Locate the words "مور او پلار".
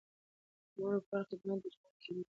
0.77-1.23